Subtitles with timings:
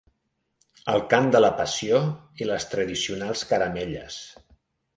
[0.93, 2.01] El Cant de la Passió
[2.45, 4.21] i les tradicionals caramelles.